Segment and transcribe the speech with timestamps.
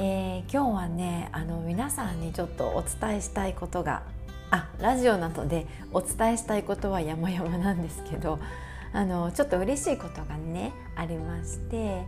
[0.00, 4.04] えー、今日はねあの皆さんにちょっとお伝えしたいことが
[4.52, 8.38] あラジオなどでお伝えしたいことは山々なんですけど
[8.92, 12.04] あのちょっと嬉しいことがねありまして、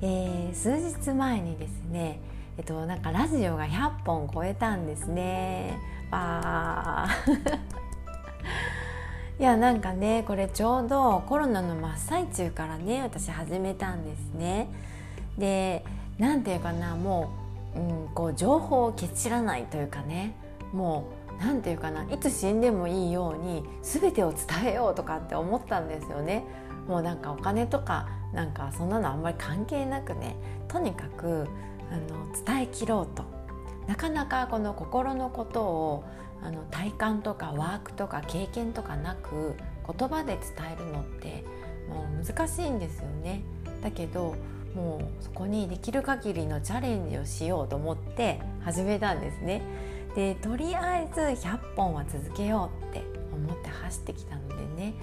[0.00, 2.20] えー、数日前にですね
[2.56, 5.78] えっとなんかラジオが100本超えたんですね。
[6.10, 7.06] わ
[9.38, 14.68] いやなんかねこれちょうどコロナの真っ最中からね私始めたんですね。
[15.36, 15.84] で
[16.18, 17.30] 何て言うかなも
[17.74, 20.34] う,、うん、こう情報を蹴散らないというかね
[20.72, 21.08] も
[21.38, 26.44] う何て言うかないつ死んでもいいように全てを伝えようとかって思ったんですよね。
[26.88, 30.36] もうなんかお金とかなんかそんなのあんまり関係なくね
[30.68, 31.48] とにかく
[31.90, 33.24] あの伝えきろうと
[33.86, 36.04] なかなかこの心のことを
[36.42, 39.54] あの体感とかワークとか経験とかなく
[39.86, 41.44] 言葉で伝えるのって
[41.88, 43.42] もう難しいんですよね。
[43.82, 44.36] だけど
[44.76, 49.62] もうそこにできる限りのチャレンジをしようと思って始めたんですね。
[50.14, 53.02] でとりあえず100本は続けようって
[53.34, 54.94] 思って走ってきたのでね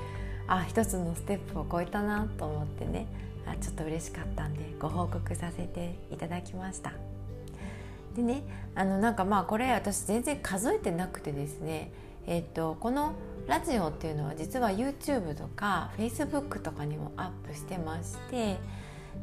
[0.47, 3.07] あ一つのステップを超えたなと思ってね
[3.45, 6.93] あちょっと嬉しかったんでご報告させていただきました。
[8.15, 8.43] でね
[8.75, 11.91] あのなんかまあこれ私全然数えてなくてですね
[12.27, 13.13] えっとこの
[13.47, 18.57] ラジオっていうのは実は YouTube とか Facebook とかにもアップしてまして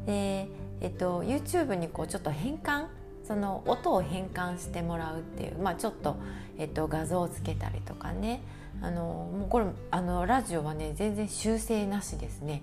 [0.06, 0.48] で、
[0.80, 2.86] えっと、YouTube にこうちょっと変換
[3.26, 6.16] その音を変換してもらうっていう、まあ、ちょっと、
[6.58, 8.42] えっと、画像をつけたりとかね。
[8.82, 12.62] あのもうこれあのラジオはね全然修正なしですね。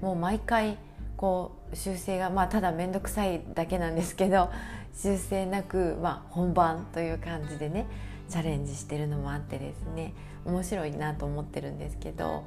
[0.00, 0.76] もう毎回
[1.16, 4.50] こう修正がまあただ面倒くさいだけなんですけど
[4.94, 7.86] 修正なく、まあ、本番という感じでね
[8.28, 10.12] チャレンジしてるのもあってですね。
[10.44, 12.44] 面白いなと思ってるんですけど。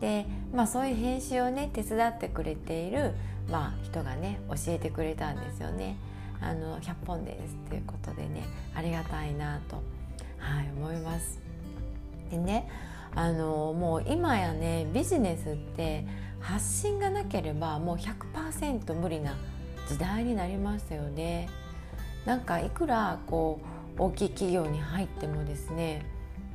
[0.00, 3.12] で、まあ、そういう編集をね手伝ってくれている、
[3.50, 5.96] まあ、人がね教えてくれたんですよね。
[6.40, 8.44] あの100本ですっていうことでね
[8.74, 9.82] ありがたいなと、
[10.38, 11.40] はい、思います。
[12.30, 12.68] でね
[13.14, 16.06] あのもう今やねビジネスって
[16.40, 19.36] 発信がなければもう100%無理な
[19.88, 21.48] 時代になりましたよね。
[22.24, 23.60] なんかいくらこ
[23.98, 26.04] う大きい企業に入ってもですね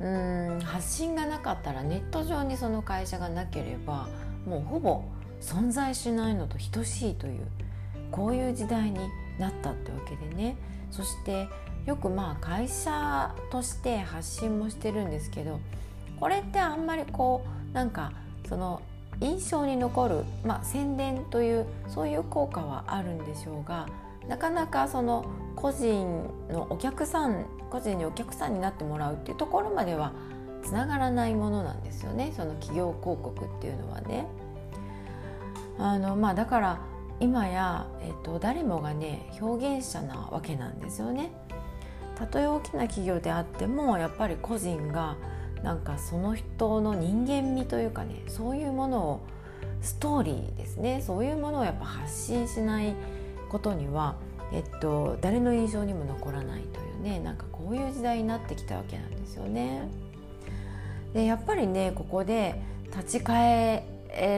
[0.00, 4.08] うん発信がなかったらネット上にその会社がなければ
[4.46, 5.02] もうほぼ
[5.40, 7.46] 存在しないのと等しいという
[8.10, 8.98] こういう時代に
[9.38, 10.56] なったってわけでね
[10.90, 11.48] そして
[11.86, 15.60] よくまあ会社として発信もしてるんですけど
[16.18, 18.12] これってあんまりこうなんか
[18.48, 18.82] その
[19.20, 23.86] 印象に残る、まあ、宣伝というそういう効果はあるんでしょうが
[24.28, 25.24] なかなかその
[25.54, 30.12] 個人のお客さん個人にお客さんになってもらうっていうところまでは
[30.62, 34.26] つながらないものなんですよねその企業広告っていうのはね。
[35.78, 36.80] あのまあ、だから
[37.20, 41.32] 今や、えっと、誰もがね表現者なわけなんですよね。
[42.14, 45.16] たとえ大きな企業であってもやっぱり個人が
[45.62, 49.20] なんかその人の人間味というかねそういうものを
[49.82, 52.94] ストーリーですねそういうものをやっぱ発信しない
[53.50, 54.16] ことには、
[54.52, 59.88] えっと、誰の印象にも残らないというねなんかこういう時代になってきたわけなんですよね。
[61.12, 62.62] でやっぱりねここで
[62.96, 63.86] 立ち返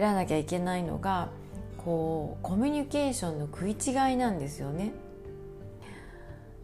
[0.01, 1.31] らなきゃいけないのが
[1.79, 4.93] こうコミュニケーションの食い違いなんですよね。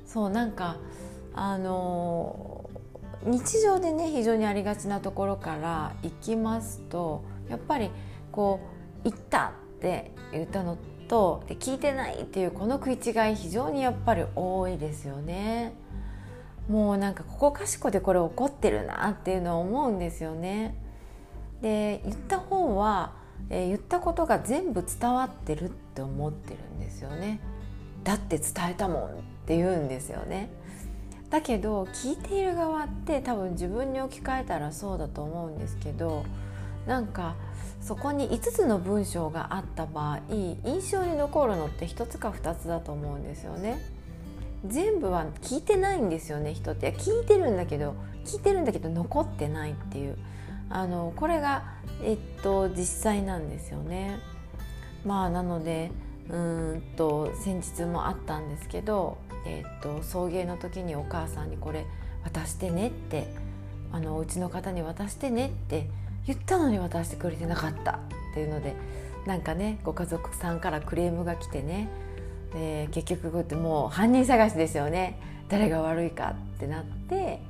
[0.07, 0.77] そうなんか
[1.35, 2.71] あの
[3.25, 7.91] 日常でね非常にありがちなところから行きますとやっぱり
[8.31, 8.61] こ
[9.05, 10.77] う「行った」って言ったの
[11.09, 15.73] とで聞いてないっていうこの食い違い非常にやっぱり多いですよね。
[16.69, 20.75] もうなんかここかしこでこれ怒ってるなっていうのは思うんですよね。
[21.65, 23.13] で言った方は、
[23.49, 27.41] えー、言ったことが全部伝わってるって思ってるんですよね。
[28.03, 29.09] だって伝えたもんっ
[29.47, 30.51] て言うんですよね。
[31.31, 36.27] だけど聞いている側って多分自分に置き換えたらそうだと思うんですけど
[36.87, 37.35] なんか
[37.81, 43.81] そこに5つの文章があった場合印象に残るのって1つか2つだと思うんですよね。
[44.67, 47.95] 全部は聞いてないんですよね人って聞いてるんだけど
[48.27, 50.19] 聞いてるんだけど残ってないっていう
[50.75, 51.63] あのこれが、
[52.03, 54.19] えっと、実際なんですよね。
[55.07, 55.93] まあなので
[56.29, 61.87] うんと先日もあったんですけど、えー、と送迎の時にお母さんにこれ
[62.25, 63.29] 渡してねって
[63.93, 65.87] あのうちの方に渡してねって
[66.27, 67.99] 言ったのに渡してくれてなかったっ
[68.35, 68.75] ていうので
[69.27, 71.89] なんかねご家族さんからクレームが来てね
[72.53, 77.41] で結局こうやってもう犯人探しですよね誰が悪いかってなって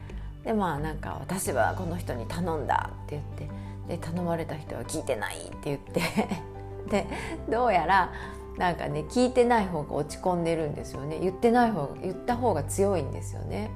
[0.44, 3.48] でまあなんか私はこの人に頼んだって言って
[3.88, 6.00] で頼まれた人は聞いてないって言って
[6.90, 7.06] で
[7.48, 8.12] どうやら
[8.56, 11.18] なんかね聞いてない方が落ち込んでるんですよね。
[11.20, 13.70] 言ってない方が言った方が強いんですよね。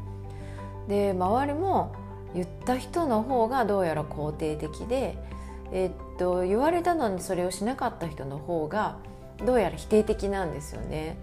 [0.89, 1.93] で周りも
[2.35, 5.19] 言った人の方がどうやら肯定的で、
[5.73, 8.97] えっと言われたのにそれをしなかった人の方が
[9.45, 11.17] どうやら否定的なんですよね。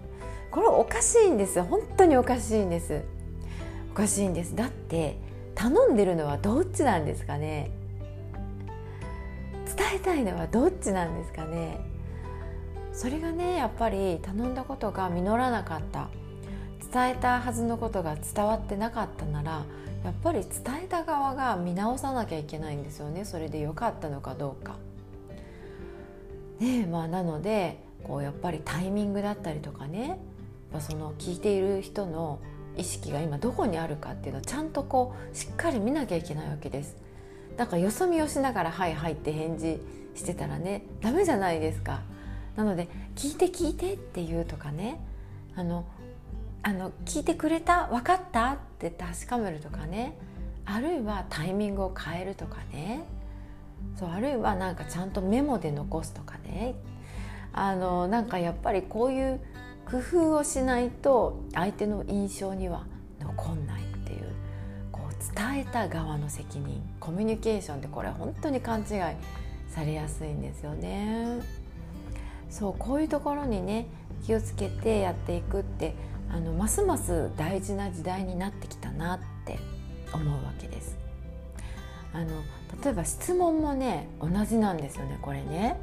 [0.50, 3.02] これおかしいんです本当におかしいんです。
[3.92, 4.54] おかしいんです。
[4.54, 5.18] だって
[5.54, 7.70] 頼んでるのはどっちなんですかね。
[9.96, 11.80] えたいのはどっちなんですかね
[12.92, 16.08] それがねやっぱり頼んだことが実らなかった
[16.92, 19.64] 伝えたはずのことが伝わってなかったなら
[20.04, 24.76] やっぱり伝えた側が見直さなきゃいけないんですよねそれで良かったのかどうか。
[26.60, 30.18] ねまあ、なのでこうやっぱりタイミングだったりとかね
[30.78, 32.38] その聞いている人の
[32.78, 36.96] 意識が今どこにあるかっていうのをちゃんとこうしっかり見なきゃいけないわけです。
[37.56, 39.80] だからよそ見をしながら「はいはい」って返事
[40.14, 42.00] してたらねダメじゃないですか。
[42.56, 45.00] なので「聞いて聞いて」って言うとかね
[45.54, 45.84] あの
[46.62, 50.16] あの聞いてくれた分かったって確かめるとかね
[50.64, 53.04] あるいはタイミングを変えるとかね
[53.96, 56.74] そうあるいはなんかちゃんとメモで残すとかね
[57.52, 59.40] あのなんかやっぱりこういう
[59.90, 62.84] 工夫をしないと相手の印象には
[63.20, 63.85] 残んない
[65.34, 68.86] 伝えた側の責任コミュニケーションってこれ本当に勘違い
[69.68, 71.40] されやすいんですよね。
[72.50, 73.86] そうこういうところにね
[74.24, 75.94] 気をつけてやっていくって
[76.30, 79.58] あのますます大事な時代になってきたなって
[80.12, 80.96] 思うわけです。
[82.12, 82.42] あの
[82.82, 85.78] 例えば質問もね同じなんですよねこれね。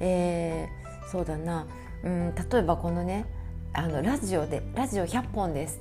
[0.00, 1.66] えー、そうだな
[2.04, 3.26] うん例えばこのね
[3.72, 5.80] あのラジオで「ラジオ100本です」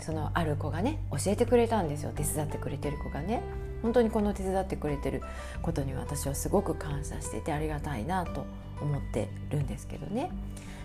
[0.00, 2.12] そのある子がね教えてくれたんですよ。
[2.14, 3.42] 手伝ってくれてる子がね。
[3.82, 5.22] 本当にこの手伝ってくれてる
[5.62, 8.44] ことに私はすごく感謝しててありがたいなと
[8.80, 10.30] 思ってるんですけどね。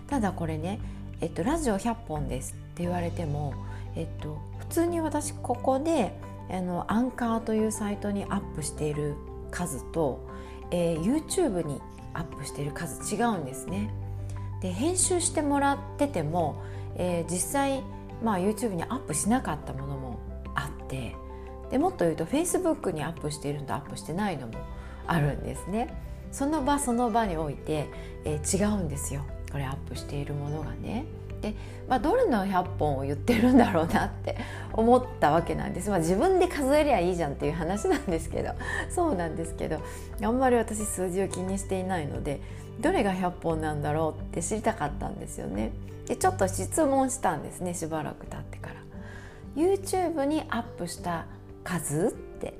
[0.07, 0.79] ただこれね、
[1.21, 3.53] えっと、ラジオ100本ですって言われても、
[3.95, 6.13] えっと、普通に私ここで
[6.49, 9.15] あのアンカーというサイトにアップしている
[9.51, 10.27] 数と、
[10.71, 11.81] えー、YouTube に
[12.13, 13.93] アップしている数違うんですね。
[14.61, 16.63] で編集してもらってても、
[16.95, 17.83] えー、実際、
[18.23, 20.19] まあ、YouTube にアップしなかったものも
[20.55, 21.15] あって
[21.71, 24.53] でもっと言うと Facebook にアップしているのとアップしてないのも
[25.07, 25.93] あるんですね。
[26.31, 27.87] その場その場において、
[28.25, 31.05] えー、違うんですよこれアップしているものがね。
[31.41, 31.55] で、
[31.87, 34.37] まあ、どれの100本を言ってるんだろうなって
[34.73, 38.51] 思ったわけなんです、まあ、自分で数えりゃいいじゃんっていう話なんですけど
[38.89, 39.79] そうなんですけど
[40.21, 42.41] あんまり私数字を気にしていないので
[42.79, 45.71] どれが100本なんだろうって知りたかったんですよね。
[46.07, 48.75] でちょっと質問したんですねしばらく経ってから。
[49.55, 51.25] YouTube にアップした
[51.63, 52.53] 数って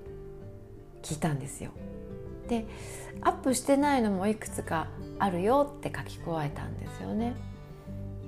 [1.04, 1.72] 聞いたんですよ。
[2.48, 2.66] で
[3.22, 4.88] アップしてないのもいくつか
[5.20, 7.36] あるよって書き加えたんですよね。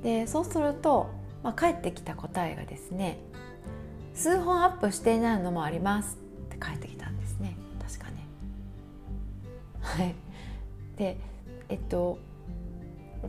[0.03, 1.09] でそうすると、
[1.43, 3.19] まあ、返ってきた答えがですね
[4.13, 6.17] 数本アップしていないのもあります
[6.47, 8.27] って返ってきたんですね確かね。
[9.81, 10.15] はい、
[10.97, 11.17] で
[11.69, 12.19] えっと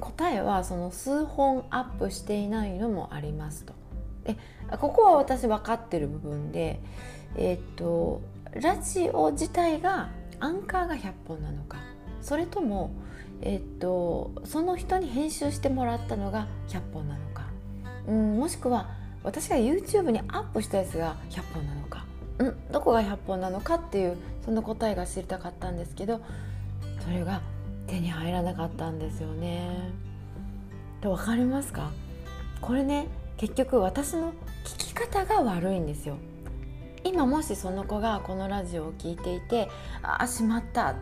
[0.00, 3.75] 答えはその数本アップしていないのもありますと。
[4.25, 4.37] で
[4.78, 6.80] ここは私分かってる部分で、
[7.37, 8.21] えっと
[8.52, 11.78] ラジオ自体がアンカーが100本なのか。
[12.21, 12.90] それとも、
[13.40, 17.47] えっとその人に編集してもらったのが100本なのか、
[18.07, 18.90] うん、もしくは
[19.23, 22.04] 私が YouTube にアップしたやつが100本なのか、
[22.38, 26.21] うん、どこが100本なのかっていうその答えが知りたかったんですけど
[27.00, 27.40] それが
[27.88, 29.90] 手に入らなかったんですよね。
[31.00, 31.90] と分かりますか？
[32.61, 34.33] これね結局私の
[34.64, 36.16] 聞き方が悪いんですよ。
[37.04, 39.68] 今もしその子がこのラジオを聞いていて
[40.02, 40.95] 「ああしまった」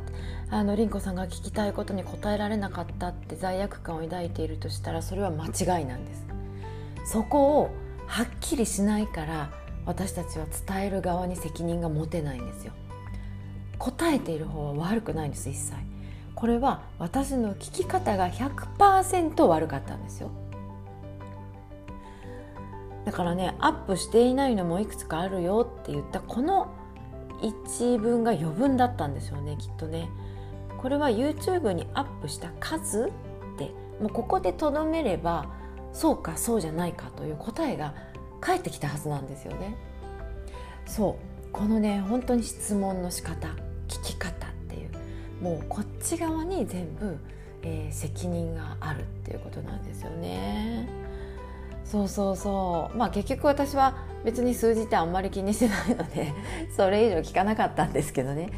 [0.49, 6.25] あの凛子さんが聞きたいことに答えられなかったって罪悪感を抱いているとしたらそれは間違いなんです。
[7.05, 7.71] そこを
[8.07, 9.51] はっきりしないから
[9.87, 12.73] 私たちは伝える側に責任が持てないんですよ。
[13.79, 15.75] 答えている方は悪くないんです一切。
[16.37, 20.31] これは私の聞き方が100%悪かったんですよ
[23.05, 26.73] だからねアップしていないのもいくつかあるよって言ったこの
[27.43, 30.09] 一文が余分だったんですよねきっとね
[30.79, 33.11] これは YouTube にアップした数
[33.55, 35.47] ってもうここでとどめれば
[35.93, 37.95] そうかそうじゃないかという答えが
[38.41, 39.77] 返ってきたはずなんですよね。
[40.85, 41.17] そ
[41.49, 43.49] うこのね本当に質問の仕方
[43.89, 44.46] 聞き方
[45.41, 47.19] もうこっち側に全部、
[47.63, 50.89] えー、責任があるっていうことなんですよね。
[51.85, 52.97] そうそうそう。
[52.97, 56.33] まあ結局私は別に数字ってあんまり気にしてないので
[56.77, 58.51] それ以上聞かなかったんですけどね。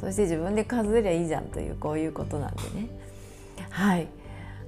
[0.00, 2.88] そして自分で数えりゃいいじゃんというこういうことなんでね。
[3.70, 4.08] はい。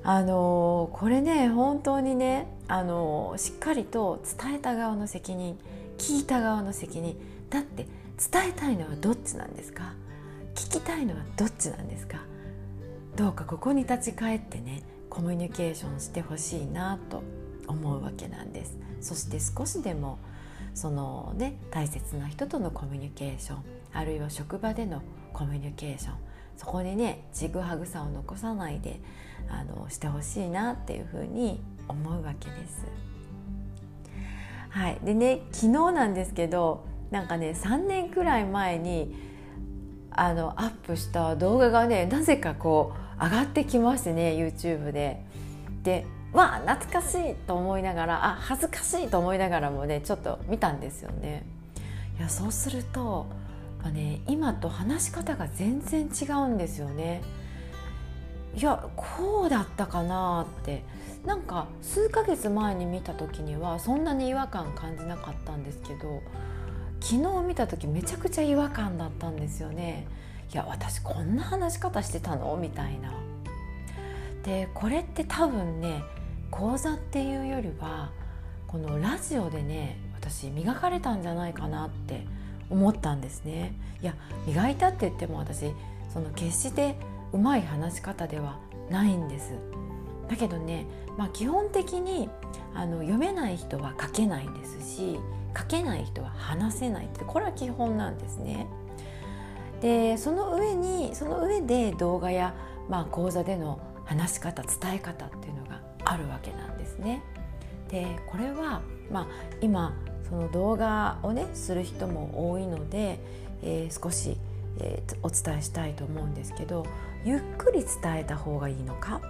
[0.04, 5.58] あのこれね本当にねあのしっかりと伝えた側の責任
[5.98, 7.16] 聞いた側の責任
[7.50, 7.86] だって
[8.32, 9.92] 伝えたいのはどっちなんですか？
[10.58, 12.18] 聞きたいのはどっちなんですか？
[13.14, 17.22] どうかここに立ち返ってねコミュニケーションしてほしいなと
[17.68, 18.76] 思うわけなんです。
[19.00, 20.18] そして少しでも
[20.74, 23.58] そのね大切な人とのコミュニケーション
[23.92, 25.00] あるいは職場での
[25.32, 26.14] コミュニケーション
[26.56, 29.00] そこにねちぐはぐさを残さないで
[29.48, 32.84] あのしてほしいなっていうふうに思うわけです。
[34.70, 39.27] はい、でね昨日なんですけどなんかね3年くらい前に
[40.20, 45.24] あのアップした動画がねなぜかこう上がってきましてね YouTube で。
[45.82, 51.46] でわあ懐かしいと思いながらあ恥ずかしいと思いながらもねちょっと見たんですよね。
[52.18, 53.26] いやそうすると、
[53.80, 57.22] まあね、今と話し方が全然違うんですよね。
[58.56, 60.82] いやこうだったかなって
[61.24, 66.22] なんか数ヶ月前に見た時にはそんなに違和感感じなかったんですけど
[67.00, 70.06] 昨日見た時めちゃくちゃ違和感だったんですよね。
[70.52, 72.56] いや私こんな話し方してたの？
[72.56, 73.12] みたいな。
[74.44, 76.02] でこれって多分ね
[76.50, 78.10] 講座っていうよりは
[78.66, 82.26] このラジオでね私磨かれたんじゃないかなって
[82.70, 83.74] 思ったんですね。
[84.02, 84.14] いや
[84.46, 85.72] 磨いたって言っても私
[86.12, 86.96] その決して
[87.32, 88.58] うまい話し方では
[88.90, 89.52] ないんです。
[90.28, 90.86] だけどね、
[91.16, 92.28] まあ、基本的に
[92.74, 95.18] あの読めない人は書けないですし
[95.56, 98.66] 書けない人は話せないってこれは基本なんですね。
[99.80, 102.54] でその上にその上で動画や、
[102.88, 107.22] まあ、講座での話し方伝え方っていうのがあるわけなんですね。
[107.88, 109.26] でこれは、まあ、
[109.60, 109.94] 今
[110.28, 113.18] その動画をねする人も多いので、
[113.62, 114.36] えー、少し、
[114.78, 116.84] えー、お伝えしたいと思うんですけど
[117.24, 119.20] ゆっくり伝えた方がいいのか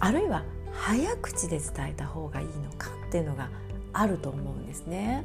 [0.00, 3.48] あるいは早口で伝えた方がいいのかっていうのが
[3.92, 5.24] あると思うんですね。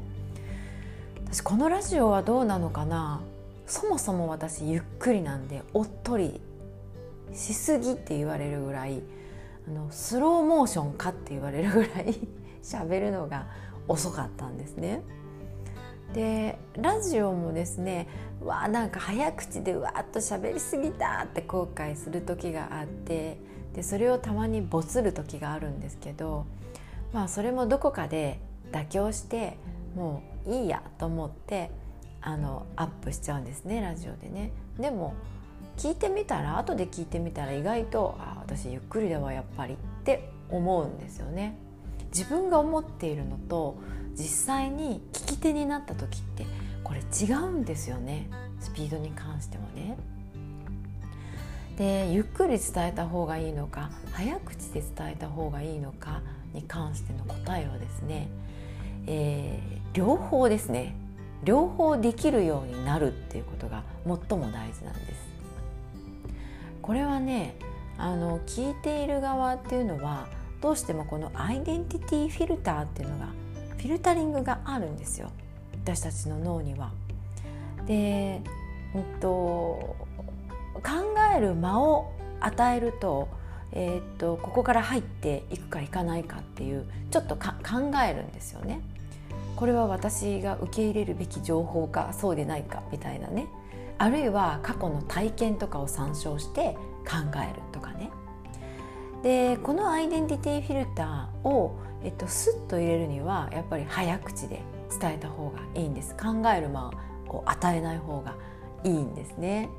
[1.31, 3.21] 私このラジオはどうなのかな？
[3.65, 6.41] そもそも私ゆっくりなんでおっとり
[7.33, 9.01] しすぎって言われるぐらい
[9.65, 12.19] あのスローモーションかって言われるぐらい
[12.61, 13.47] 喋るのが
[13.87, 15.03] 遅かったんですね。
[16.13, 18.09] でラジオもですね
[18.43, 23.37] わあなんか早口でわーっと喋りすぎたって後悔する時があって
[23.73, 26.45] でそれをたまにボツる時があるんですけど
[27.13, 28.41] まあそれもどこかで
[28.73, 29.57] 妥協して
[29.95, 31.71] もういいやと思って
[32.21, 34.51] あのアップしちゃうんですねラジオでね。
[34.79, 35.13] でも
[35.77, 41.57] 聞いてみたら後で聞いてみたら意外とあ私ゆっくりだわやっぱりって思うんですよね。
[42.13, 43.77] 自分が思っているのと
[44.13, 46.45] 実際に聞き手になった時って
[46.83, 48.29] これ違うんですよね
[48.59, 49.97] スピードに関してもね。
[51.77, 56.21] でゆっくり伝えた方がいいのか早口で伝えた方がいいのか
[56.53, 58.29] に関しての答えはですね、
[59.07, 60.95] えー、両方ですね
[61.43, 65.31] 両方できるようになるっていうことが最も大事なんです。
[66.81, 67.55] これはね
[67.97, 70.27] あの聞いている側っていうのは
[70.61, 73.27] どうしてもこのアイデンティティフィルターっていうのが
[73.77, 75.31] フィルタリングがあるんですよ
[75.83, 76.91] 私たちの脳には。
[77.85, 78.41] で、
[78.95, 79.97] うんと、考
[81.35, 83.27] える間を与えると,、
[83.71, 87.49] え、っとここから入っていくかいかないかっていうちょっと考
[88.07, 88.81] えるんですよね。
[89.61, 93.45] これは私が受け入れるべき情報かそうでないかみたいなね
[93.99, 96.75] あるいは過去の体験とかを参照して
[97.05, 98.09] 考えるとかね
[99.21, 104.63] でこのアイデンティティフィルターを、えっと、スッと入れるにはやっぱり早口で
[104.99, 106.89] 伝えた方がいいんです考える間
[107.27, 108.35] を与えない方が
[108.83, 109.69] いいんですね。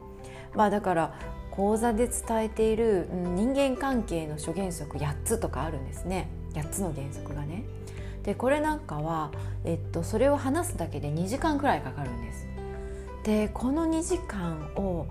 [0.54, 1.18] まあ、だから
[1.50, 7.64] 講座で伝えている人間関係の諸原則8つとかあるんですね8つの原則がね。
[8.24, 9.30] でこれなんかは、
[9.64, 12.46] えっと、それを話すだけで2時間くらいかかるんです。
[13.24, 15.06] でこの2時間を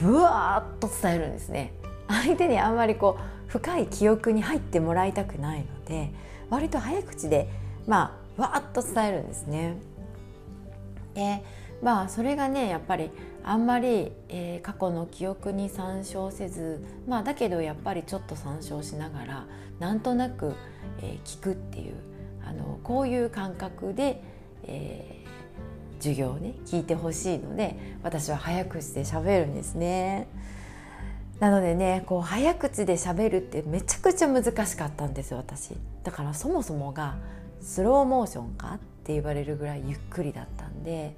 [0.00, 1.72] ブワーッと伝えるんですね。
[2.08, 6.10] 相手にあんまりこう深い記憶に入ってもらいたくないので
[6.50, 7.48] 割と早口で
[7.86, 9.76] まあわーっと伝えるんですね。
[11.14, 11.42] で
[11.82, 13.10] まあそれがねやっぱり
[13.44, 19.46] あんまり、えー、過去の記憶に参照せずまあだけどやっぱりちょっと参照しながら
[19.78, 20.54] なんとなく、
[21.00, 21.94] えー、聞くっていう
[22.48, 24.22] あのこういう感覚で、
[24.64, 30.28] えー、授業をね聞いてほしいので私は早口で喋るんですね。
[31.40, 35.74] なのでねこう早口で喋るってめちゃくちゃ難しかったんです私。
[36.02, 37.16] だからそもそもが
[37.60, 41.14] スローモーションかって言われるぐらいゆっくりだったんで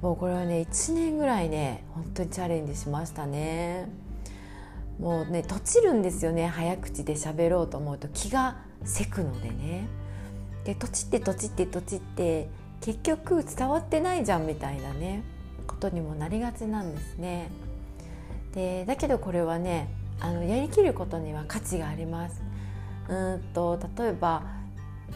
[0.00, 3.88] もうこれはね1年ぐらいね本当にチャレンジしましたね。
[4.98, 9.86] もうねとちるんですよね早口で喋ろうと思うと気がせくのでね。
[10.64, 12.48] でとちってとちってとちって
[12.80, 15.22] 結局伝わってないじゃんみたいなね
[15.66, 17.50] ことにもなりがちなんですね
[18.54, 19.88] でだけどこれはね
[20.20, 22.42] あのやりきることには価値があります
[23.08, 24.42] うんと例えば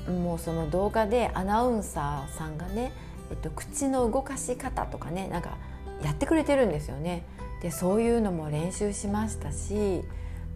[0.07, 2.93] もうその動画でアナウンサーさんがね、
[3.31, 5.57] えっと、口の動かし方とかねなんか
[6.03, 7.25] やってくれてるんですよね。
[7.61, 10.03] でそういうのも練習しましたし、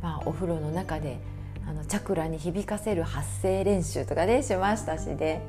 [0.01, 1.19] まあ、お風呂の中で
[1.69, 5.40] あのチャクラに響かせる発声練習とかねしましたしで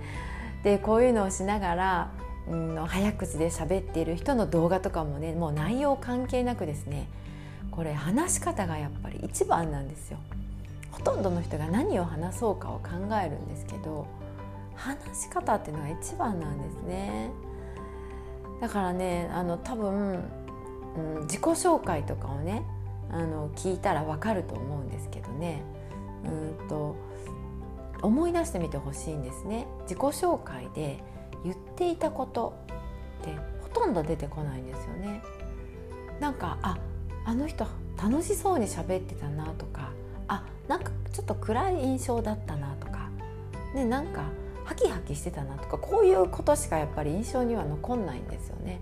[0.64, 2.12] でこういうのをしながら、
[2.48, 7.08] うん、早口で喋っている人の動画とかもねもう内容関係なくですね
[7.72, 10.20] これ話し方がやっぱり一番なんですよ。
[10.92, 12.92] ほとんどの人が何を話そうかを考
[13.26, 14.06] えるんですけど
[14.76, 17.32] 話し方っていうのが一番なんですね。
[18.62, 20.24] だからねあの多分、
[20.96, 22.64] うん、自己紹介とかをね
[23.12, 25.64] あの聞いたらわかると思うんですけどね。
[26.26, 26.96] うんと
[28.02, 31.02] 思い出してみてほしいんですね自己紹介で
[31.44, 32.54] 言っていたこと
[33.22, 35.22] ってほとんど出てこないんですよね
[36.20, 36.78] なんかあ
[37.26, 37.66] あの人
[38.02, 39.92] 楽しそうに喋ってたなとか
[40.28, 43.10] あなんかちょっと暗い印象だったなとか、
[43.74, 44.24] ね、なんか
[44.66, 48.82] ハキハキしてたなとかこういうことしかやっぱり印象には残んないんですよね。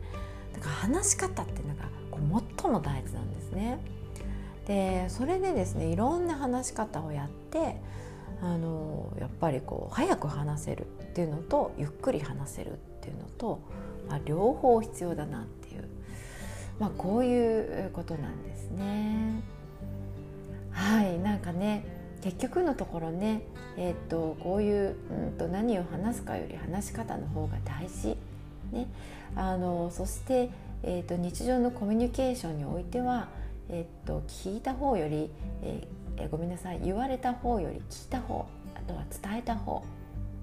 [0.53, 3.79] だから話し方っていうのがこう最も大事なんですね。
[4.71, 7.75] でそれでですねいろんな話し方をやって
[8.41, 13.59] あのやっぱりこう早く話せるっていうのとゆっくり話せるっていうのと、
[14.07, 15.89] まあ、両方必要だなっていう、
[16.79, 19.41] まあ、こういうことなんですね。
[20.71, 21.83] はいなんかね
[22.21, 23.41] 結局のところね、
[23.75, 28.15] えーと、こういう、うんと、何を話すかより話し方の方が大事、
[28.71, 28.87] ね、
[29.35, 30.51] あのそして、
[30.83, 33.27] えーと、日常のコミュニケーションにおいては、
[33.69, 35.29] えーと、聞いた方より、
[35.63, 38.45] えー、ごめんなさい言われた方より聞いた方
[38.75, 39.83] あとは伝えた方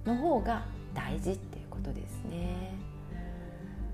[0.06, 2.88] の方が大事っていうことですね。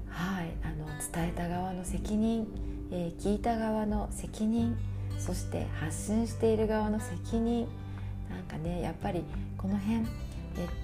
[0.09, 2.47] はい、あの伝えた側の責任、
[2.93, 4.77] えー、聞いた側の責任
[5.19, 7.67] そして発信している側の責任
[8.31, 9.25] なんかねやっぱり
[9.59, 10.05] この辺、えっ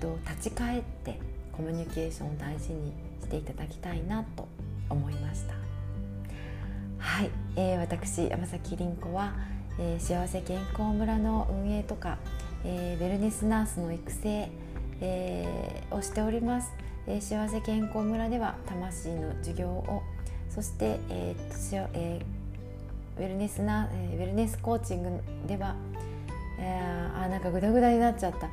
[0.00, 1.20] と、立ち返って
[1.53, 4.48] コミュニケーションを大事にしていただきたいなと
[4.88, 5.69] 思いました
[7.00, 9.32] はい、えー、私山崎凛子は、
[9.78, 12.18] えー、幸せ健康村の運営とか、
[12.64, 14.50] えー、ウェルネスナースの育成、
[15.00, 16.72] えー、をしております、
[17.06, 20.02] えー、幸せ健康村では魂の授業を
[20.50, 22.40] そして、えーえー
[23.18, 25.10] ウェルネスな、えー、ウェルネスコーチング
[25.46, 25.76] では、
[26.58, 28.48] えー、あなんかグダグダになっちゃった、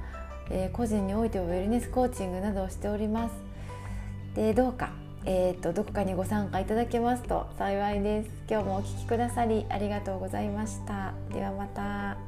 [0.51, 3.33] えー、個人においてはウェルネスコーチングなどをしております。
[4.35, 4.91] でどうか、
[5.29, 8.29] えーと、どこかにご参加いただけますと幸いです。
[8.49, 11.13] 今日もお聴きくださりありがとうございました。
[11.33, 12.26] ではまた。